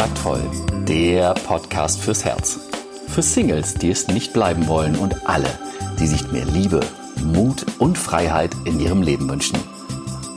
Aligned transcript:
Kontaktvoll, 0.00 0.50
der 0.88 1.34
Podcast 1.34 2.00
fürs 2.00 2.24
Herz. 2.24 2.58
Für 3.08 3.20
Singles, 3.20 3.74
die 3.74 3.90
es 3.90 4.08
nicht 4.08 4.32
bleiben 4.32 4.66
wollen 4.66 4.96
und 4.96 5.28
alle, 5.28 5.50
die 5.98 6.06
sich 6.06 6.32
mehr 6.32 6.46
Liebe, 6.46 6.80
Mut 7.22 7.66
und 7.78 7.98
Freiheit 7.98 8.50
in 8.64 8.80
ihrem 8.80 9.02
Leben 9.02 9.28
wünschen. 9.28 9.58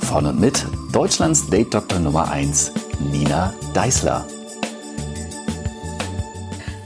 Von 0.01 0.25
und 0.25 0.37
mit 0.41 0.65
Deutschlands 0.91 1.49
Date 1.49 1.73
Doktor 1.73 1.99
Nummer 1.99 2.29
1, 2.29 2.73
Nina 3.09 3.53
Deißler. 3.73 4.27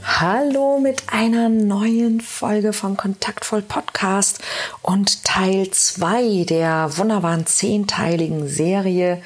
Hallo 0.04 0.78
mit 0.78 1.02
einer 1.08 1.48
neuen 1.48 2.20
Folge 2.20 2.72
vom 2.72 2.96
Kontaktvoll 2.96 3.62
Podcast 3.62 4.38
und 4.82 5.24
Teil 5.24 5.68
2 5.68 6.44
der 6.44 6.96
wunderbaren 6.96 7.44
zehnteiligen 7.44 8.46
Serie 8.46 9.20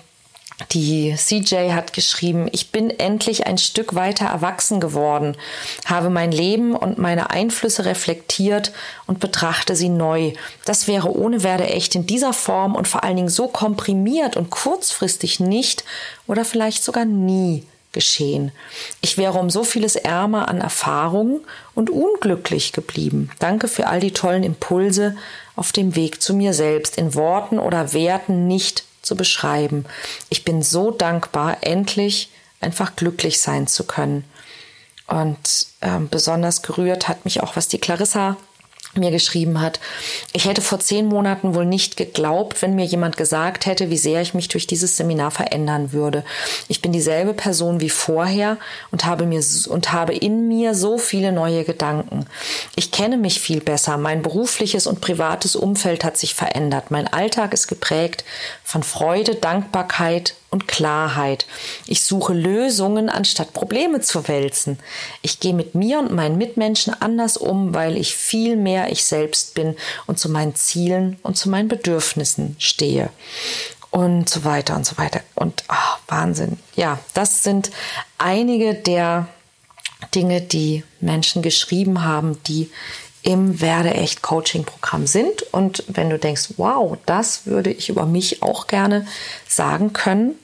die 0.71 1.15
CJ 1.17 1.73
hat 1.73 1.93
geschrieben, 1.93 2.49
ich 2.53 2.71
bin 2.71 2.91
endlich 2.91 3.47
ein 3.47 3.59
Stück 3.59 3.95
weiter 3.95 4.27
erwachsen 4.27 4.81
geworden, 4.81 5.37
habe 5.85 6.11
mein 6.11 6.33
Leben 6.33 6.75
und 6.75 6.99
meine 6.99 7.31
Einflüsse 7.31 7.85
reflektiert 7.85 8.73
und 9.07 9.21
betrachte 9.21 9.77
sie 9.77 9.89
neu. 9.89 10.33
Das 10.65 10.87
wäre 10.87 11.15
ohne 11.15 11.43
Werde 11.43 11.67
echt 11.67 11.95
in 11.95 12.07
dieser 12.07 12.33
Form 12.33 12.75
und 12.75 12.89
vor 12.89 13.05
allen 13.05 13.17
Dingen 13.17 13.29
so 13.29 13.49
komprimiert 13.49 14.37
und 14.37 14.51
kurzfristig 14.51 15.41
nicht 15.41 15.85
oder 16.27 16.45
vielleicht 16.45 16.85
sogar 16.85 17.05
nie 17.05 17.65
geschehen. 17.93 18.53
Ich 19.01 19.19
wäre 19.19 19.39
um 19.39 19.51
so 19.51 19.65
vieles 19.65 19.97
ärmer 19.97 20.49
an 20.49 20.61
Erfahrungen 20.61 21.41
und 21.75 21.91
unglücklich 21.91 22.73
geblieben. 22.73 23.31
Danke 23.39 23.69
für 23.69 23.87
all 23.87 24.01
die 24.01 24.13
tollen 24.13 24.43
Impulse 24.43 25.17
auf 25.57 25.73
dem 25.73 25.95
Weg 25.95 26.23
zu 26.23 26.35
mir 26.35 26.55
selbst, 26.55 26.97
in 26.97 27.15
Worten 27.15 27.59
oder 27.59 27.93
Werten 27.93 28.47
nicht 28.47 28.85
zu 29.03 29.17
beschreiben. 29.17 29.85
Ich 30.31 30.45
bin 30.45 30.63
so 30.63 30.91
dankbar, 30.91 31.59
endlich 31.61 32.31
einfach 32.61 32.97
glücklich 32.97 33.41
sein 33.41 33.67
zu 33.67 33.85
können. 33.85 34.25
Und 35.07 35.67
ähm, 35.83 36.09
besonders 36.09 36.63
gerührt 36.63 37.09
hat 37.09 37.25
mich 37.25 37.43
auch, 37.43 37.57
was 37.57 37.69
die 37.69 37.79
Clarissa 37.79 38.37
mir 38.95 39.11
geschrieben 39.11 39.61
hat, 39.61 39.81
ich 40.33 40.47
hätte 40.47 40.61
vor 40.61 40.79
zehn 40.81 41.07
Monaten 41.07 41.55
wohl 41.55 41.65
nicht 41.65 41.97
geglaubt, 41.97 42.63
wenn 42.63 42.75
mir 42.75 42.85
jemand 42.85 43.17
gesagt 43.17 43.67
hätte, 43.67 43.91
wie 43.91 43.97
sehr 43.97 44.21
ich 44.21 44.35
mich 44.35 44.49
durch 44.49 44.67
dieses 44.67 44.97
Seminar 44.97 45.31
verändern 45.31 45.93
würde. 45.93 46.25
Ich 46.69 46.83
bin 46.83 46.93
dieselbe 46.93 47.35
Person 47.35 47.81
wie 47.81 47.91
vorher 47.91 48.59
und 48.91 49.05
habe 49.05 49.25
mir 49.27 49.43
und 49.69 49.93
habe 49.93 50.15
in 50.15 50.49
mir 50.49 50.75
so 50.75 50.99
viele 50.99 51.33
neue 51.33 51.65
Gedanken. 51.65 52.27
Ich 52.77 52.91
kenne 52.93 53.17
mich 53.17 53.41
viel 53.41 53.61
besser. 53.61 53.97
Mein 53.97 54.23
berufliches 54.23 54.87
und 54.87 55.01
privates 55.01 55.57
Umfeld 55.57 56.05
hat 56.05 56.17
sich 56.17 56.35
verändert. 56.35 56.91
Mein 56.91 57.09
Alltag 57.09 57.55
ist 57.55 57.69
geprägt 57.69 58.25
von 58.63 58.83
Freude, 58.83 59.35
Dankbarkeit 59.35 60.35
und 60.53 60.69
Klarheit. 60.69 61.47
Ich 61.87 62.05
suche 62.05 62.35
Lösungen, 62.35 63.09
anstatt 63.09 63.53
Probleme 63.55 64.01
zu 64.01 64.29
wälzen. 64.29 64.79
Ich 65.23 65.41
gehe 65.41 65.55
mit 65.55 65.75
mir 65.75 65.99
und 65.99 66.13
meinen 66.13 66.39
Mitmenschen 66.39 66.95
anders 67.01 67.37
um, 67.37 67.75
weil 67.75 67.97
ich 67.97 68.15
viel 68.15 68.57
mehr 68.57 68.93
ich 68.93 69.03
selbst 69.05 69.55
bin 69.55 69.77
und 70.07 70.19
zu 70.19 70.29
meinen 70.29 70.55
Zielen 70.55 71.19
und 71.23 71.37
zu 71.37 71.49
meinen 71.49 71.69
Bedürfnissen 71.69 72.55
stehe. 72.59 73.09
Und 73.91 74.29
so 74.29 74.45
weiter 74.45 74.77
und 74.77 74.87
so 74.87 74.97
weiter. 74.99 75.21
Und 75.35 75.65
oh, 75.69 75.99
Wahnsinn. 76.07 76.59
Ja, 76.77 76.99
das 77.15 77.43
sind 77.43 77.71
einige 78.19 78.75
der 78.75 79.29
Dinge, 80.15 80.43
die 80.43 80.85
Menschen 81.01 81.43
geschrieben 81.43 82.05
haben, 82.05 82.43
die 82.45 82.71
im 83.23 83.61
Werde 83.61 83.95
echt 83.95 84.23
Coaching 84.23 84.65
Programm 84.65 85.07
sind. 85.07 85.43
Und 85.53 85.85
wenn 85.89 86.11
du 86.11 86.19
denkst, 86.19 86.55
wow, 86.57 86.99
das 87.07 87.47
würde 87.47 87.71
ich 87.71 87.89
über 87.89 88.05
mich 88.05 88.43
auch 88.43 88.67
gerne 88.67 89.07
sagen 89.49 89.93
können, 89.93 90.35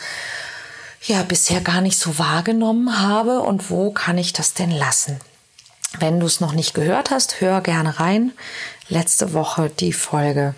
ja 1.06 1.22
bisher 1.22 1.60
gar 1.60 1.80
nicht 1.80 1.98
so 1.98 2.18
wahrgenommen 2.18 3.00
habe 3.00 3.40
und 3.40 3.70
wo 3.70 3.90
kann 3.90 4.18
ich 4.18 4.32
das 4.32 4.54
denn 4.54 4.70
lassen? 4.70 5.20
Wenn 5.98 6.18
du 6.18 6.26
es 6.26 6.40
noch 6.40 6.52
nicht 6.52 6.74
gehört 6.74 7.10
hast, 7.10 7.40
hör 7.40 7.60
gerne 7.60 8.00
rein. 8.00 8.32
Letzte 8.88 9.32
Woche 9.32 9.70
die 9.70 9.92
Folge. 9.92 10.54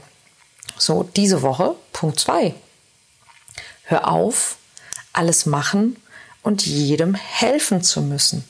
So, 0.78 1.02
diese 1.02 1.42
Woche, 1.42 1.74
Punkt 1.92 2.20
zwei 2.20 2.54
Hör 3.84 4.08
auf, 4.08 4.56
alles 5.12 5.46
machen 5.46 5.96
und 6.42 6.66
jedem 6.66 7.14
helfen 7.14 7.82
zu 7.82 8.02
müssen. 8.02 8.44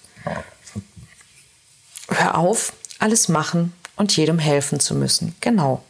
Hör 2.08 2.38
auf, 2.38 2.72
alles 2.98 3.28
machen 3.28 3.75
und 3.96 4.16
jedem 4.16 4.38
helfen 4.38 4.81
zu 4.81 4.94
müssen. 4.94 5.34
Genau. 5.40 5.84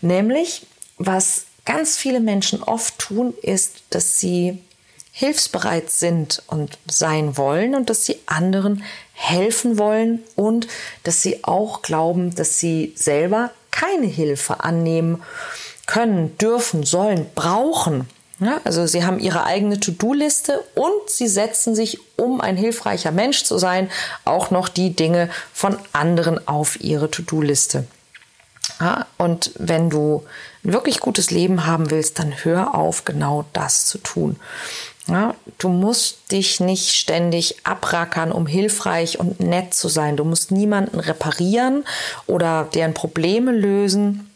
Nämlich, 0.00 0.66
was 0.98 1.46
ganz 1.64 1.96
viele 1.96 2.20
Menschen 2.20 2.62
oft 2.62 2.98
tun, 2.98 3.34
ist, 3.42 3.82
dass 3.90 4.20
sie 4.20 4.62
hilfsbereit 5.18 5.88
sind 5.88 6.42
und 6.46 6.76
sein 6.86 7.38
wollen 7.38 7.74
und 7.74 7.88
dass 7.88 8.04
sie 8.04 8.18
anderen 8.26 8.84
helfen 9.14 9.78
wollen 9.78 10.22
und 10.34 10.68
dass 11.04 11.22
sie 11.22 11.42
auch 11.42 11.80
glauben, 11.80 12.34
dass 12.34 12.58
sie 12.58 12.92
selber 12.96 13.50
keine 13.70 14.08
Hilfe 14.08 14.62
annehmen 14.62 15.22
können, 15.86 16.36
dürfen, 16.36 16.82
sollen, 16.82 17.24
brauchen. 17.34 18.06
Ja, 18.40 18.60
also 18.64 18.86
sie 18.86 19.06
haben 19.06 19.18
ihre 19.18 19.44
eigene 19.44 19.80
To-Do-Liste 19.80 20.62
und 20.74 21.08
sie 21.08 21.28
setzen 21.28 21.74
sich, 21.74 21.98
um 22.18 22.42
ein 22.42 22.58
hilfreicher 22.58 23.10
Mensch 23.10 23.44
zu 23.44 23.56
sein, 23.56 23.88
auch 24.26 24.50
noch 24.50 24.68
die 24.68 24.94
Dinge 24.94 25.30
von 25.54 25.78
anderen 25.94 26.46
auf 26.46 26.78
ihre 26.82 27.10
To-Do-Liste. 27.10 27.86
Ja, 28.80 29.06
und 29.16 29.52
wenn 29.58 29.88
du 29.88 30.24
ein 30.64 30.72
wirklich 30.72 31.00
gutes 31.00 31.30
Leben 31.30 31.66
haben 31.66 31.90
willst, 31.90 32.18
dann 32.18 32.32
hör 32.44 32.74
auf, 32.74 33.04
genau 33.04 33.46
das 33.52 33.86
zu 33.86 33.98
tun. 33.98 34.36
Ja, 35.08 35.34
du 35.58 35.68
musst 35.68 36.32
dich 36.32 36.58
nicht 36.58 36.94
ständig 36.94 37.64
abrackern, 37.64 38.32
um 38.32 38.46
hilfreich 38.46 39.20
und 39.20 39.38
nett 39.38 39.72
zu 39.72 39.88
sein. 39.88 40.16
Du 40.16 40.24
musst 40.24 40.50
niemanden 40.50 40.98
reparieren 40.98 41.84
oder 42.26 42.68
deren 42.74 42.92
Probleme 42.92 43.52
lösen. 43.52 44.30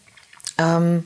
Ähm, 0.59 1.05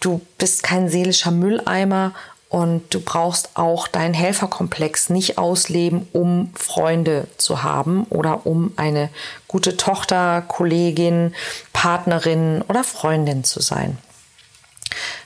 du 0.00 0.20
bist 0.36 0.62
kein 0.62 0.90
seelischer 0.90 1.30
Mülleimer 1.30 2.12
und 2.54 2.94
du 2.94 3.00
brauchst 3.00 3.56
auch 3.56 3.88
deinen 3.88 4.14
Helferkomplex 4.14 5.10
nicht 5.10 5.38
ausleben, 5.38 6.06
um 6.12 6.52
Freunde 6.54 7.26
zu 7.36 7.64
haben 7.64 8.04
oder 8.10 8.46
um 8.46 8.72
eine 8.76 9.10
gute 9.48 9.76
Tochter, 9.76 10.40
Kollegin, 10.46 11.34
Partnerin 11.72 12.62
oder 12.68 12.84
Freundin 12.84 13.42
zu 13.42 13.60
sein. 13.60 13.98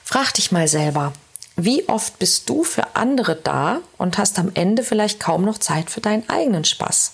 Frag 0.02 0.32
dich 0.32 0.52
mal 0.52 0.68
selber, 0.68 1.12
wie 1.54 1.86
oft 1.90 2.18
bist 2.18 2.48
du 2.48 2.64
für 2.64 2.96
andere 2.96 3.36
da 3.36 3.80
und 3.98 4.16
hast 4.16 4.38
am 4.38 4.50
Ende 4.54 4.82
vielleicht 4.82 5.20
kaum 5.20 5.44
noch 5.44 5.58
Zeit 5.58 5.90
für 5.90 6.00
deinen 6.00 6.26
eigenen 6.30 6.64
Spaß? 6.64 7.12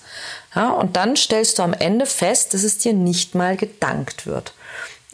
Ja, 0.55 0.71
und 0.71 0.95
dann 0.95 1.17
stellst 1.17 1.59
du 1.59 1.65
am 1.65 1.73
Ende 1.73 2.07
fest, 2.07 2.55
dass 2.55 2.63
es 2.63 2.79
dir 2.79 2.93
nicht 2.93 3.35
mal 3.35 3.57
gedankt 3.57 4.29
wird. 4.29 4.55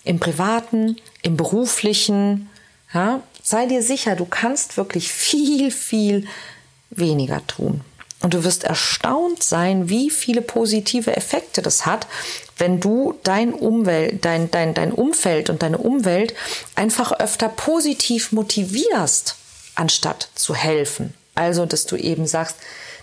Im 0.05 0.21
privaten, 0.21 0.99
im 1.23 1.39
beruflichen, 1.39 2.51
ja, 2.93 3.23
sei 3.51 3.67
dir 3.67 3.83
sicher, 3.83 4.17
du 4.17 4.25
kannst 4.25 4.77
wirklich 4.77 5.13
viel, 5.13 5.71
viel 5.71 6.27
weniger 6.91 7.47
tun. 7.47 7.83
Und 8.23 8.35
du 8.35 8.45
wirst 8.45 8.65
erstaunt 8.65 9.43
sein, 9.43 9.89
wie 9.89 10.11
viele 10.11 10.43
positive 10.43 11.17
Effekte 11.17 11.63
das 11.63 11.87
hat, 11.87 12.07
wenn 12.59 12.79
du 12.79 13.19
dein, 13.23 13.55
Umwelt, 13.55 14.25
dein, 14.25 14.51
dein, 14.51 14.75
dein 14.75 14.93
Umfeld 14.93 15.49
und 15.49 15.63
deine 15.63 15.79
Umwelt 15.79 16.35
einfach 16.75 17.13
öfter 17.13 17.49
positiv 17.49 18.33
motivierst, 18.33 19.37
anstatt 19.75 20.29
zu 20.35 20.55
helfen. 20.55 21.15
Also, 21.35 21.65
dass 21.65 21.87
du 21.87 21.97
eben 21.97 22.27
sagst, 22.27 22.57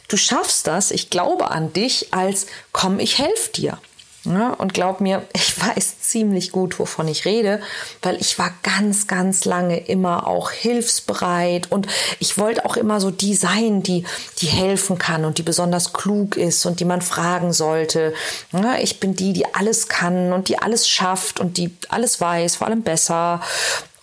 du 0.07 0.17
schaffst 0.17 0.67
das, 0.67 0.91
ich 0.91 1.09
glaube 1.09 1.49
an 1.49 1.73
dich, 1.73 2.13
als 2.13 2.45
komm, 2.71 2.99
ich 2.99 3.17
helfe 3.17 3.51
dir. 3.53 3.79
Ja, 4.27 4.49
und 4.49 4.73
glaub 4.73 4.99
mir, 4.99 5.25
ich 5.33 5.59
weiß 5.59 6.01
ziemlich 6.01 6.51
gut, 6.51 6.79
wovon 6.79 7.07
ich 7.07 7.25
rede, 7.25 7.61
weil 8.01 8.19
ich 8.19 8.37
war 8.37 8.51
ganz, 8.63 9.07
ganz 9.07 9.45
lange 9.45 9.77
immer 9.77 10.27
auch 10.27 10.51
hilfsbereit 10.51 11.71
und 11.71 11.87
ich 12.19 12.37
wollte 12.37 12.65
auch 12.65 12.77
immer 12.77 12.99
so 12.99 13.09
die 13.09 13.35
sein, 13.35 13.83
die, 13.83 14.03
die 14.39 14.47
helfen 14.47 14.97
kann 14.97 15.23
und 15.23 15.37
die 15.37 15.43
besonders 15.43 15.93
klug 15.93 16.35
ist 16.35 16.65
und 16.65 16.79
die 16.79 16.85
man 16.85 17.01
fragen 17.01 17.53
sollte. 17.53 18.13
Ja, 18.51 18.77
ich 18.79 18.99
bin 18.99 19.15
die, 19.15 19.33
die 19.33 19.53
alles 19.53 19.87
kann 19.87 20.33
und 20.33 20.49
die 20.49 20.59
alles 20.59 20.87
schafft 20.87 21.39
und 21.39 21.57
die 21.57 21.75
alles 21.89 22.19
weiß, 22.19 22.57
vor 22.57 22.67
allem 22.67 22.81
besser. 22.81 23.41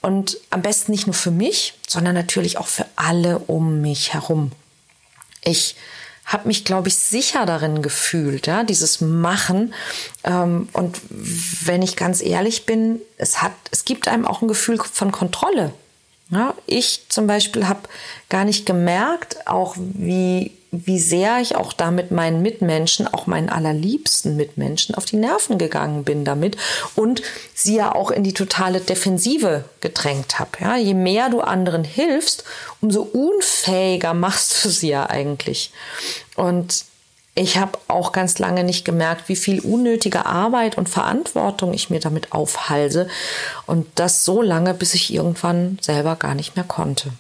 Und 0.01 0.39
am 0.51 0.63
besten 0.63 0.93
nicht 0.93 1.07
nur 1.07 1.15
für 1.15 1.31
mich, 1.31 1.75
sondern 1.89 2.15
natürlich 2.15 2.59
auch 2.59 2.67
für 2.67 2.87
alle 2.97 3.39
um 3.39 3.81
mich 3.81 4.13
herum. 4.13 4.53
Ich 5.43 5.77
habe 6.25 6.49
mich, 6.49 6.65
glaube 6.65 6.89
ich, 6.89 6.97
sicher 6.97 7.47
darin 7.47 7.83
gefühlt, 7.83 8.47
ja, 8.47 8.65
dieses 8.65 9.01
Machen. 9.01 9.75
Ähm, 10.25 10.69
und 10.73 11.01
wenn 11.65 11.83
ich 11.83 11.97
ganz 11.97 12.23
ehrlich 12.23 12.67
bin, 12.67 13.01
es 13.19 13.43
hat, 13.43 13.53
es 13.71 13.85
gibt 13.85 14.09
einem 14.09 14.27
auch 14.27 14.43
ein 14.43 14.49
Gefühl 14.49 14.79
von 14.79 15.13
Kontrolle. 15.13 15.73
Ja, 16.31 16.55
ich 16.67 17.05
zum 17.11 17.27
Beispiel 17.27 17.69
habe 17.69 17.89
gar 18.31 18.45
nicht 18.45 18.65
gemerkt, 18.65 19.47
auch 19.47 19.77
wie 19.77 20.53
wie 20.87 20.99
sehr 20.99 21.41
ich 21.41 21.57
auch 21.57 21.73
damit 21.73 22.11
meinen 22.11 22.43
Mitmenschen, 22.43 23.07
auch 23.07 23.27
meinen 23.27 23.49
allerliebsten 23.49 24.37
Mitmenschen 24.37 24.95
auf 24.95 25.05
die 25.05 25.17
Nerven 25.17 25.59
gegangen 25.59 26.05
bin 26.05 26.25
damit 26.25 26.57
und 26.95 27.23
sie 27.55 27.77
ja 27.77 27.95
auch 27.95 28.11
in 28.11 28.25
die 28.25 28.35
totale 28.35 28.81
Defensive 28.81 29.65
gedrängt 29.81 30.39
habe. 30.39 30.51
Ja, 30.61 30.77
je 30.77 30.95
mehr 30.95 31.29
du 31.29 31.41
anderen 31.41 31.85
hilfst, 31.85 32.45
umso 32.81 33.03
unfähiger 33.03 34.15
machst 34.15 34.65
du 34.65 34.69
sie 34.69 34.89
ja 34.89 35.09
eigentlich. 35.09 35.71
Und 36.37 36.85
ich 37.37 37.57
habe 37.59 37.79
auch 37.89 38.13
ganz 38.13 38.39
lange 38.39 38.63
nicht 38.63 38.85
gemerkt, 38.85 39.29
wie 39.29 39.37
viel 39.37 39.61
unnötige 39.61 40.25
Arbeit 40.25 40.79
und 40.79 40.89
Verantwortung 40.89 41.75
ich 41.75 41.91
mir 41.91 41.99
damit 41.99 42.33
aufhalse. 42.33 43.09
Und 43.67 43.87
das 43.97 44.25
so 44.25 44.41
lange, 44.41 44.73
bis 44.73 44.95
ich 44.95 45.13
irgendwann 45.13 45.79
selber 45.81 46.15
gar 46.15 46.35
nicht 46.35 46.55
mehr 46.55 46.65
konnte. 46.65 47.11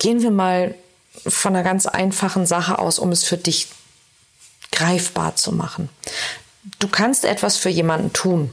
Gehen 0.00 0.22
wir 0.22 0.32
mal 0.32 0.74
von 1.26 1.54
einer 1.54 1.62
ganz 1.62 1.86
einfachen 1.86 2.46
Sache 2.46 2.78
aus, 2.78 2.98
um 2.98 3.12
es 3.12 3.22
für 3.22 3.36
dich 3.36 3.68
greifbar 4.72 5.36
zu 5.36 5.52
machen. 5.52 5.88
Du 6.78 6.88
kannst 6.88 7.24
etwas 7.24 7.56
für 7.56 7.68
jemanden 7.68 8.12
tun. 8.12 8.50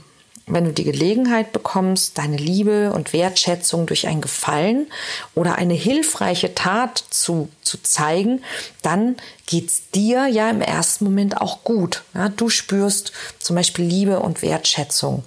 Wenn 0.50 0.64
du 0.64 0.72
die 0.72 0.86
Gelegenheit 0.86 1.52
bekommst, 1.52 2.18
deine 2.18 2.38
Liebe 2.38 2.94
und 2.94 3.12
Wertschätzung 3.12 3.86
durch 3.86 4.08
ein 4.08 4.22
Gefallen 4.22 4.88
oder 5.36 5.56
eine 5.56 5.74
hilfreiche 5.74 6.56
Tat 6.56 7.04
zu, 7.10 7.50
zu 7.62 7.82
zeigen, 7.84 8.44
dann 8.82 9.18
geht's 9.46 9.90
dir 9.94 10.28
ja 10.28 10.50
im 10.50 10.62
ersten 10.62 11.04
Moment 11.04 11.42
auch 11.42 11.66
gut. 11.66 12.04
Ja, 12.14 12.30
du 12.30 12.48
spürst 12.48 13.12
zum 13.40 13.58
Beispiel 13.58 13.86
Liebe 13.86 14.22
und 14.22 14.42
Wertschätzung. 14.42 15.26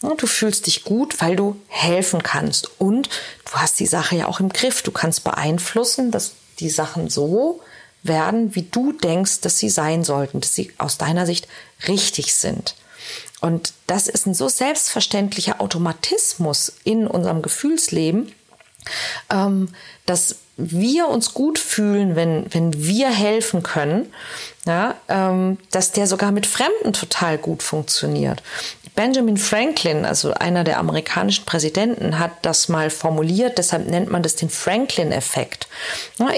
Du 0.00 0.26
fühlst 0.26 0.66
dich 0.66 0.84
gut, 0.84 1.20
weil 1.20 1.34
du 1.34 1.56
helfen 1.66 2.22
kannst. 2.22 2.70
Und 2.80 3.10
du 3.50 3.56
hast 3.56 3.80
die 3.80 3.86
Sache 3.86 4.16
ja 4.16 4.26
auch 4.26 4.40
im 4.40 4.48
Griff. 4.50 4.82
Du 4.82 4.92
kannst 4.92 5.24
beeinflussen, 5.24 6.10
dass 6.10 6.32
die 6.58 6.70
Sachen 6.70 7.08
so 7.08 7.60
werden, 8.02 8.54
wie 8.54 8.62
du 8.62 8.92
denkst, 8.92 9.40
dass 9.40 9.58
sie 9.58 9.70
sein 9.70 10.04
sollten, 10.04 10.40
dass 10.40 10.54
sie 10.54 10.72
aus 10.78 10.98
deiner 10.98 11.26
Sicht 11.26 11.48
richtig 11.86 12.34
sind. 12.34 12.74
Und 13.40 13.72
das 13.86 14.06
ist 14.06 14.26
ein 14.26 14.34
so 14.34 14.48
selbstverständlicher 14.48 15.60
Automatismus 15.60 16.72
in 16.84 17.06
unserem 17.06 17.42
Gefühlsleben, 17.42 18.32
ähm, 19.30 19.68
dass 20.06 20.36
wir 20.56 21.08
uns 21.08 21.32
gut 21.32 21.58
fühlen, 21.58 22.16
wenn, 22.16 22.52
wenn 22.52 22.84
wir 22.84 23.10
helfen 23.10 23.62
können, 23.62 24.12
ja, 24.66 24.94
ähm, 25.08 25.58
dass 25.70 25.92
der 25.92 26.06
sogar 26.06 26.32
mit 26.32 26.46
Fremden 26.46 26.92
total 26.92 27.38
gut 27.38 27.62
funktioniert. 27.62 28.42
Benjamin 28.94 29.36
Franklin, 29.36 30.04
also 30.04 30.32
einer 30.34 30.64
der 30.64 30.78
amerikanischen 30.78 31.46
Präsidenten, 31.46 32.18
hat 32.18 32.32
das 32.42 32.68
mal 32.68 32.90
formuliert, 32.90 33.58
deshalb 33.58 33.88
nennt 33.88 34.10
man 34.10 34.22
das 34.22 34.36
den 34.36 34.50
Franklin-Effekt. 34.50 35.68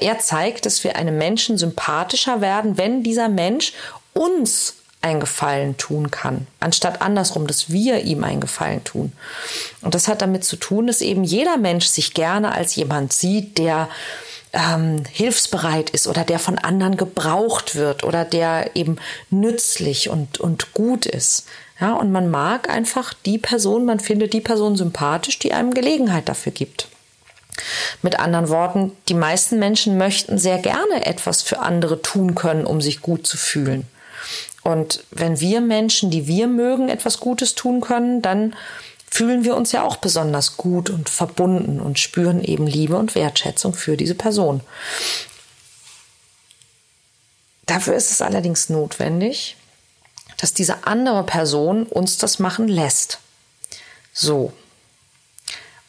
Er 0.01 0.19
zeigt, 0.19 0.67
dass 0.67 0.85
wir 0.85 0.97
einem 0.97 1.19
Menschen 1.19 1.59
sympathischer 1.59 2.41
werden, 2.41 2.79
wenn 2.79 3.03
dieser 3.03 3.29
Mensch 3.29 3.73
uns 4.13 4.75
einen 5.01 5.19
Gefallen 5.19 5.77
tun 5.77 6.13
kann, 6.13 6.47
anstatt 6.61 7.03
andersrum, 7.03 7.49
dass 7.49 7.71
wir 7.71 8.03
ihm 8.03 8.23
einen 8.23 8.41
Gefallen 8.41 8.85
tun. 8.85 9.13
Und 9.81 9.97
das 9.97 10.07
hat 10.07 10.23
damit 10.23 10.45
zu 10.45 10.55
tun, 10.55 10.87
dass 10.87 11.01
eben 11.01 11.25
jeder 11.25 11.57
Mensch 11.57 11.87
sich 11.87 12.15
gerne 12.15 12.53
als 12.53 12.77
jemand 12.77 13.13
sieht, 13.13 13.59
der 13.59 13.89
ähm, 14.53 15.05
hilfsbereit 15.11 15.91
ist 15.91 16.07
oder 16.07 16.25
der 16.25 16.39
von 16.39 16.59
anderen 16.59 16.97
gebraucht 16.97 17.75
wird 17.75 18.05
oder 18.05 18.25
der 18.25 18.77
eben 18.77 18.97
nützlich 19.31 20.11
und, 20.11 20.41
und 20.41 20.75
gut 20.75 21.07
ist. 21.07 21.47
Ja, 21.81 21.95
und 21.95 22.13
man 22.13 22.31
mag 22.31 22.69
einfach 22.69 23.15
die 23.15 23.39
Person, 23.39 23.85
man 23.85 23.99
findet 23.99 24.33
die 24.33 24.41
Person 24.41 24.77
sympathisch, 24.77 25.39
die 25.39 25.53
einem 25.53 25.75
Gelegenheit 25.75 26.29
dafür 26.29 26.53
gibt. 26.53 26.89
Mit 28.03 28.19
anderen 28.19 28.49
Worten, 28.49 28.93
die 29.09 29.15
meisten 29.15 29.59
Menschen 29.59 29.99
möchten 29.99 30.39
sehr 30.39 30.59
gerne 30.59 31.07
etwas 31.07 31.43
für 31.43 31.59
andere 31.59 32.01
tun 32.01 32.35
können, 32.35 32.67
um 32.67 32.81
sich 32.81 33.03
gut 33.03 33.27
zu 33.27 33.37
fühlen. 33.37 33.87
Und 34.63 35.03
wenn 35.11 35.41
wir 35.41 35.61
Menschen, 35.61 36.11
die 36.11 36.27
wir 36.27 36.47
mögen, 36.47 36.89
etwas 36.89 37.19
Gutes 37.19 37.55
tun 37.55 37.81
können, 37.81 38.23
dann 38.23 38.55
fühlen 39.13 39.45
wir 39.45 39.57
uns 39.57 39.73
ja 39.73 39.83
auch 39.83 39.97
besonders 39.97 40.57
gut 40.57 40.89
und 40.89 41.11
verbunden 41.11 41.81
und 41.81 41.99
spüren 41.99 42.43
eben 42.43 42.67
Liebe 42.67 42.97
und 42.97 43.15
Wertschätzung 43.15 43.75
für 43.75 43.99
diese 43.99 44.15
Person. 44.15 44.63
Dafür 47.67 47.95
ist 47.95 48.11
es 48.11 48.23
allerdings 48.23 48.71
notwendig, 48.71 49.59
dass 50.39 50.55
diese 50.55 50.87
andere 50.87 51.25
Person 51.25 51.85
uns 51.85 52.17
das 52.17 52.39
machen 52.39 52.69
lässt. 52.69 53.19
So. 54.15 54.55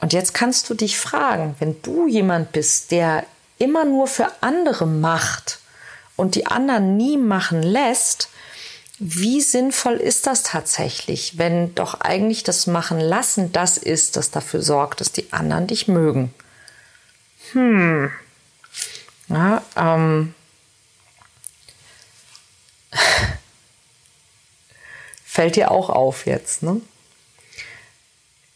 Und 0.02 0.12
jetzt 0.12 0.34
kannst 0.34 0.70
du 0.70 0.74
dich 0.74 0.98
fragen, 1.00 1.56
wenn 1.60 1.82
du 1.82 2.08
jemand 2.08 2.52
bist, 2.52 2.92
der 2.92 3.26
immer 3.58 3.86
nur 3.86 4.08
für 4.08 4.28
andere 4.42 4.86
macht 4.86 5.60
und 6.18 6.36
die 6.36 6.46
anderen 6.46 6.98
nie 6.98 7.16
machen 7.16 7.64
lässt, 7.64 8.28
wie 9.00 9.42
sinnvoll 9.42 9.96
ist 9.96 10.28
das 10.28 10.44
tatsächlich, 10.44 11.38
wenn 11.38 11.74
doch 11.76 12.02
eigentlich 12.02 12.44
das 12.44 12.68
Machen 12.68 13.00
lassen 13.00 13.52
das 13.52 13.78
ist, 13.78 14.16
das 14.18 14.32
dafür 14.32 14.62
sorgt, 14.62 15.02
dass 15.02 15.12
die 15.12 15.34
anderen 15.34 15.68
dich 15.68 15.88
mögen? 15.88 16.34
Hm. 17.52 18.12
Ja, 19.30 19.64
ähm, 19.76 20.36
Fällt 25.26 25.56
dir 25.56 25.72
auch 25.72 25.90
auf 25.90 26.26
jetzt, 26.26 26.64
ne? 26.64 26.82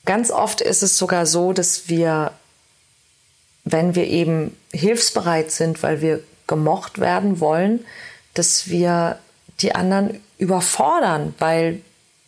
Ganz 0.06 0.32
oft 0.32 0.62
ist 0.62 0.84
es 0.84 0.98
sogar 0.98 1.26
so, 1.26 1.52
dass 1.52 1.90
wir, 1.90 2.32
wenn 3.66 3.96
wir 3.96 4.06
eben 4.06 4.56
hilfsbereit 4.72 5.52
sind, 5.52 5.84
weil 5.84 6.00
wir 6.02 6.24
gemocht 6.48 7.00
werden 7.00 7.42
wollen, 7.42 7.84
dass 8.34 8.70
wir 8.70 9.20
die 9.60 9.76
anderen 9.76 10.22
überfordern, 10.38 11.34
weil 11.40 11.82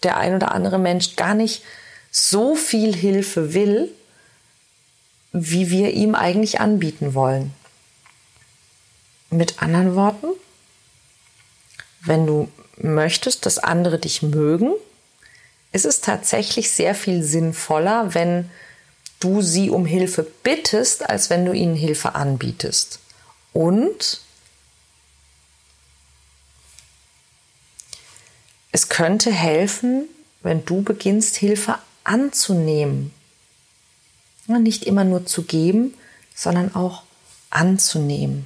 der 0.03 0.17
ein 0.17 0.35
oder 0.35 0.53
andere 0.53 0.79
Mensch 0.79 1.15
gar 1.15 1.33
nicht 1.33 1.63
so 2.11 2.55
viel 2.55 2.95
Hilfe 2.95 3.53
will, 3.53 3.89
wie 5.31 5.69
wir 5.69 5.91
ihm 5.91 6.15
eigentlich 6.15 6.59
anbieten 6.59 7.13
wollen. 7.13 7.53
Mit 9.29 9.61
anderen 9.61 9.95
Worten, 9.95 10.27
wenn 12.01 12.25
du 12.25 12.49
möchtest, 12.77 13.45
dass 13.45 13.59
andere 13.59 13.99
dich 13.99 14.23
mögen, 14.23 14.71
ist 15.71 15.85
es 15.85 16.01
tatsächlich 16.01 16.71
sehr 16.71 16.95
viel 16.95 17.23
sinnvoller, 17.23 18.15
wenn 18.15 18.49
du 19.19 19.41
sie 19.41 19.69
um 19.69 19.85
Hilfe 19.85 20.25
bittest, 20.43 21.07
als 21.07 21.29
wenn 21.29 21.45
du 21.45 21.51
ihnen 21.51 21.75
Hilfe 21.75 22.15
anbietest. 22.15 22.99
Und 23.53 24.21
es 28.71 28.89
könnte 28.89 29.31
helfen, 29.31 30.07
wenn 30.41 30.65
du 30.65 30.81
beginnst, 30.81 31.35
Hilfe 31.35 31.79
anzunehmen. 32.03 33.13
Nicht 34.47 34.85
immer 34.85 35.03
nur 35.03 35.25
zu 35.25 35.43
geben, 35.43 35.93
sondern 36.33 36.73
auch 36.73 37.03
anzunehmen. 37.49 38.45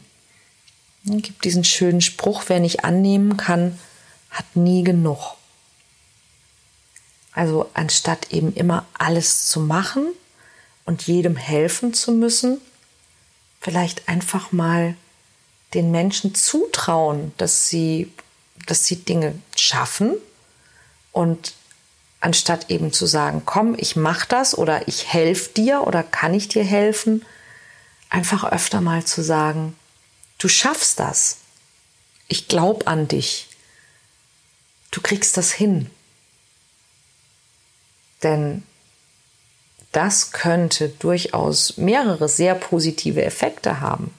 Es 1.06 1.22
gibt 1.22 1.44
diesen 1.44 1.64
schönen 1.64 2.02
Spruch, 2.02 2.44
wer 2.48 2.60
nicht 2.60 2.84
annehmen 2.84 3.38
kann, 3.38 3.80
hat 4.30 4.56
nie 4.56 4.84
genug. 4.84 5.36
Also 7.34 7.70
anstatt 7.74 8.32
eben 8.32 8.54
immer 8.54 8.86
alles 8.94 9.48
zu 9.48 9.60
machen 9.60 10.08
und 10.86 11.04
jedem 11.04 11.36
helfen 11.36 11.94
zu 11.94 12.12
müssen, 12.12 12.60
vielleicht 13.60 14.08
einfach 14.08 14.52
mal 14.52 14.96
den 15.74 15.92
Menschen 15.92 16.36
zutrauen, 16.36 17.34
dass 17.38 17.68
sie, 17.68 18.12
dass 18.66 18.86
sie 18.86 18.98
Dinge 18.98 19.36
schaffen 19.56 20.14
und 21.12 21.54
anstatt 22.20 22.70
eben 22.70 22.94
zu 22.94 23.06
sagen, 23.06 23.44
komm, 23.46 23.76
ich 23.78 23.96
mach 23.96 24.26
das 24.26 24.58
oder 24.58 24.88
ich 24.88 25.12
helfe 25.12 25.50
dir 25.54 25.86
oder 25.86 26.04
kann 26.04 26.34
ich 26.34 26.48
dir 26.48 26.64
helfen, 26.64 27.26
einfach 28.10 28.46
öfter 28.46 28.80
mal 28.80 29.04
zu 29.04 29.22
sagen, 29.22 29.76
du 30.38 30.48
schaffst 30.48 31.00
das. 31.00 31.38
Ich 32.28 32.48
glaube 32.48 32.88
an 32.88 33.08
dich. 33.08 33.50
Du 34.92 35.02
kriegst 35.02 35.36
das 35.36 35.52
hin. 35.52 35.90
Denn 38.22 38.64
das 39.92 40.32
könnte 40.32 40.90
durchaus 40.90 41.78
mehrere 41.78 42.30
sehr 42.30 42.56
positive 42.56 43.24
Effekte 43.24 43.82
haben. 43.82 44.14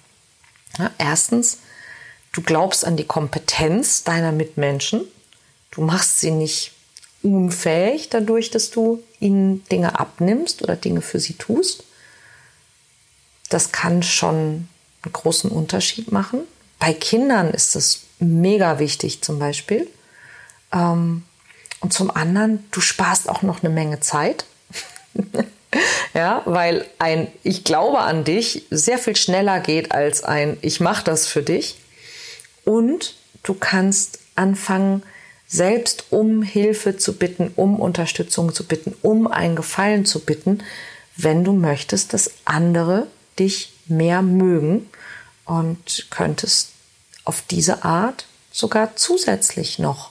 Ja, 0.78 0.90
erstens, 0.98 1.58
du 2.34 2.42
glaubst 2.42 2.84
an 2.84 2.96
die 2.96 3.06
Kompetenz 3.06 4.04
deiner 4.04 4.32
Mitmenschen. 4.32 5.02
Du 5.70 5.80
machst 5.80 6.20
sie 6.20 6.30
nicht 6.30 6.72
unfähig 7.22 8.10
dadurch, 8.10 8.50
dass 8.50 8.70
du 8.70 9.02
ihnen 9.18 9.64
Dinge 9.68 9.98
abnimmst 9.98 10.62
oder 10.62 10.76
Dinge 10.76 11.00
für 11.00 11.18
sie 11.18 11.34
tust. 11.34 11.84
Das 13.48 13.72
kann 13.72 14.02
schon 14.02 14.68
einen 15.02 15.12
großen 15.12 15.50
Unterschied 15.50 16.12
machen. 16.12 16.40
Bei 16.78 16.92
Kindern 16.92 17.50
ist 17.50 17.76
es 17.76 18.02
mega 18.18 18.78
wichtig 18.78 19.22
zum 19.22 19.38
Beispiel. 19.38 19.88
Ähm, 20.72 21.22
und 21.80 21.92
zum 21.92 22.10
anderen, 22.10 22.64
du 22.72 22.80
sparst 22.80 23.28
auch 23.28 23.42
noch 23.42 23.62
eine 23.62 23.72
Menge 23.72 24.00
Zeit. 24.00 24.44
ja, 26.14 26.42
weil 26.46 26.84
ein 26.98 27.28
Ich 27.42 27.64
glaube 27.64 28.00
an 28.00 28.24
dich 28.24 28.66
sehr 28.70 28.98
viel 28.98 29.16
schneller 29.16 29.60
geht 29.60 29.92
als 29.92 30.24
ein 30.24 30.56
Ich 30.62 30.80
mache 30.80 31.04
das 31.04 31.26
für 31.26 31.42
dich. 31.42 31.76
Und 32.64 33.14
du 33.42 33.54
kannst 33.54 34.18
anfangen, 34.34 35.02
selbst 35.46 36.06
um 36.10 36.42
Hilfe 36.42 36.96
zu 36.96 37.16
bitten, 37.16 37.52
um 37.56 37.78
Unterstützung 37.78 38.52
zu 38.54 38.66
bitten, 38.66 38.94
um 39.02 39.26
einen 39.26 39.56
Gefallen 39.56 40.04
zu 40.04 40.20
bitten, 40.20 40.62
wenn 41.16 41.44
du 41.44 41.52
möchtest, 41.52 42.12
dass 42.12 42.30
andere 42.44 43.06
dich 43.38 43.72
mehr 43.86 44.22
mögen 44.22 44.88
und 45.44 46.06
könntest 46.10 46.70
auf 47.24 47.42
diese 47.42 47.84
Art 47.84 48.26
sogar 48.50 48.96
zusätzlich 48.96 49.78
noch 49.78 50.10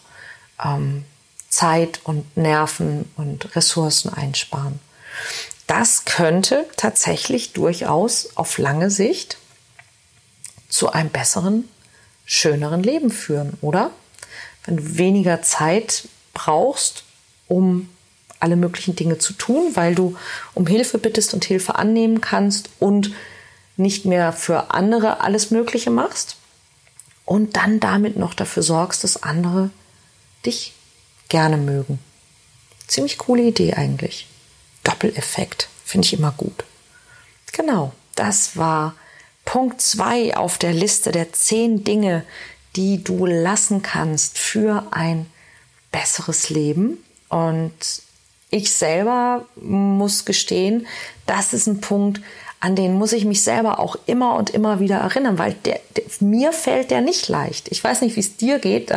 ähm, 0.63 1.03
Zeit 1.49 2.01
und 2.03 2.37
Nerven 2.37 3.09
und 3.15 3.55
Ressourcen 3.55 4.13
einsparen. 4.13 4.79
Das 5.67 6.05
könnte 6.05 6.65
tatsächlich 6.77 7.53
durchaus 7.53 8.29
auf 8.35 8.57
lange 8.57 8.89
Sicht 8.89 9.37
zu 10.67 10.91
einem 10.91 11.09
besseren, 11.09 11.69
schöneren 12.25 12.83
Leben 12.83 13.09
führen, 13.09 13.57
oder? 13.61 13.91
Wenn 14.65 14.77
du 14.77 14.97
weniger 14.97 15.41
Zeit 15.41 16.07
brauchst, 16.33 17.03
um 17.47 17.89
alle 18.39 18.55
möglichen 18.55 18.95
Dinge 18.95 19.17
zu 19.17 19.33
tun, 19.33 19.75
weil 19.75 19.95
du 19.95 20.17
um 20.53 20.67
Hilfe 20.67 20.97
bittest 20.97 21.33
und 21.33 21.45
Hilfe 21.45 21.75
annehmen 21.75 22.21
kannst 22.21 22.69
und 22.79 23.11
nicht 23.77 24.05
mehr 24.05 24.33
für 24.33 24.71
andere 24.71 25.21
alles 25.21 25.51
Mögliche 25.51 25.89
machst 25.89 26.37
und 27.25 27.55
dann 27.55 27.79
damit 27.79 28.17
noch 28.17 28.33
dafür 28.33 28.63
sorgst, 28.63 29.03
dass 29.03 29.23
andere 29.23 29.69
dich 30.45 30.73
gerne 31.29 31.57
mögen. 31.57 31.99
Ziemlich 32.87 33.17
coole 33.17 33.43
Idee 33.43 33.73
eigentlich. 33.73 34.27
Doppeleffekt 34.83 35.69
finde 35.85 36.05
ich 36.05 36.13
immer 36.13 36.33
gut. 36.35 36.65
Genau, 37.53 37.93
das 38.15 38.57
war 38.57 38.95
Punkt 39.53 39.81
2 39.81 40.35
auf 40.35 40.57
der 40.57 40.73
Liste 40.73 41.11
der 41.11 41.31
zehn 41.31 41.83
Dinge, 41.83 42.23
die 42.75 43.03
du 43.03 43.27
lassen 43.27 43.83
kannst 43.83 44.39
für 44.39 44.87
ein 44.89 45.27
besseres 45.91 46.49
Leben. 46.49 46.97
Und 47.29 47.71
ich 48.49 48.73
selber 48.73 49.45
muss 49.55 50.25
gestehen, 50.25 50.87
das 51.27 51.53
ist 51.53 51.67
ein 51.67 51.81
Punkt, 51.81 52.19
an 52.61 52.75
den 52.75 52.95
muss 52.95 53.13
ich 53.13 53.25
mich 53.25 53.43
selber 53.43 53.77
auch 53.77 53.95
immer 54.07 54.37
und 54.37 54.49
immer 54.49 54.79
wieder 54.79 54.97
erinnern, 54.97 55.37
weil 55.37 55.53
der, 55.65 55.79
der 55.95 56.03
mir 56.21 56.51
fällt 56.51 56.89
der 56.89 57.01
nicht 57.01 57.27
leicht. 57.27 57.67
Ich 57.71 57.83
weiß 57.83 58.01
nicht, 58.01 58.15
wie 58.15 58.21
es 58.21 58.37
dir 58.37 58.57
geht, 58.57 58.91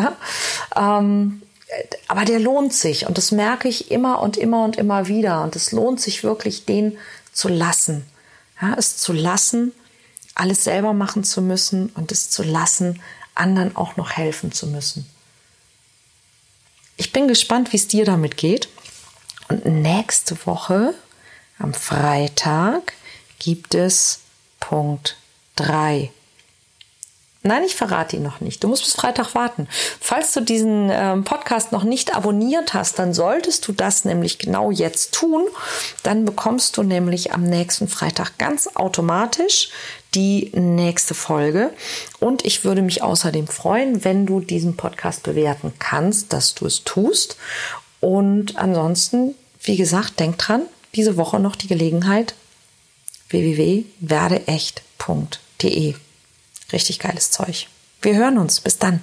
ähm, 0.74 1.42
aber 2.08 2.24
der 2.24 2.40
lohnt 2.40 2.72
sich 2.72 3.06
und 3.06 3.18
das 3.18 3.30
merke 3.30 3.68
ich 3.68 3.90
immer 3.90 4.22
und 4.22 4.38
immer 4.38 4.64
und 4.64 4.76
immer 4.76 5.06
wieder 5.06 5.42
und 5.42 5.54
es 5.54 5.70
lohnt 5.72 6.00
sich 6.00 6.24
wirklich, 6.24 6.64
den 6.64 6.96
zu 7.30 7.48
lassen, 7.48 8.06
ja, 8.62 8.74
es 8.78 8.96
zu 8.96 9.12
lassen, 9.12 9.72
alles 10.36 10.64
selber 10.64 10.92
machen 10.92 11.24
zu 11.24 11.42
müssen 11.42 11.88
und 11.90 12.12
es 12.12 12.30
zu 12.30 12.44
lassen, 12.44 13.00
anderen 13.34 13.74
auch 13.74 13.96
noch 13.96 14.12
helfen 14.12 14.52
zu 14.52 14.68
müssen. 14.68 15.06
Ich 16.96 17.12
bin 17.12 17.26
gespannt, 17.26 17.72
wie 17.72 17.76
es 17.76 17.88
dir 17.88 18.04
damit 18.04 18.36
geht. 18.36 18.68
Und 19.48 19.64
nächste 19.64 20.36
Woche, 20.46 20.94
am 21.58 21.74
Freitag, 21.74 22.92
gibt 23.38 23.74
es 23.74 24.20
Punkt 24.60 25.16
3. 25.56 26.10
Nein, 27.46 27.62
ich 27.64 27.76
verrate 27.76 28.16
ihn 28.16 28.22
noch 28.22 28.40
nicht. 28.40 28.64
Du 28.64 28.68
musst 28.68 28.84
bis 28.84 28.94
Freitag 28.94 29.34
warten. 29.34 29.68
Falls 30.00 30.32
du 30.32 30.40
diesen 30.40 30.88
ähm, 30.90 31.24
Podcast 31.24 31.72
noch 31.72 31.84
nicht 31.84 32.14
abonniert 32.14 32.74
hast, 32.74 32.98
dann 32.98 33.14
solltest 33.14 33.66
du 33.68 33.72
das 33.72 34.04
nämlich 34.04 34.38
genau 34.38 34.70
jetzt 34.70 35.14
tun. 35.14 35.44
Dann 36.02 36.24
bekommst 36.24 36.76
du 36.76 36.82
nämlich 36.82 37.32
am 37.32 37.44
nächsten 37.44 37.88
Freitag 37.88 38.38
ganz 38.38 38.68
automatisch 38.74 39.70
die 40.14 40.50
nächste 40.54 41.14
Folge. 41.14 41.70
Und 42.20 42.44
ich 42.44 42.64
würde 42.64 42.82
mich 42.82 43.02
außerdem 43.02 43.46
freuen, 43.46 44.04
wenn 44.04 44.26
du 44.26 44.40
diesen 44.40 44.76
Podcast 44.76 45.22
bewerten 45.22 45.72
kannst, 45.78 46.32
dass 46.32 46.54
du 46.54 46.66
es 46.66 46.82
tust. 46.84 47.36
Und 48.00 48.56
ansonsten, 48.56 49.34
wie 49.62 49.76
gesagt, 49.76 50.18
denk 50.20 50.38
dran, 50.38 50.62
diese 50.94 51.16
Woche 51.16 51.38
noch 51.38 51.56
die 51.56 51.68
Gelegenheit, 51.68 52.34
www.werdeecht.de. 53.28 55.94
Richtig 56.72 56.98
geiles 56.98 57.30
Zeug. 57.30 57.68
Wir 58.02 58.16
hören 58.16 58.38
uns. 58.38 58.60
Bis 58.60 58.78
dann. 58.78 59.00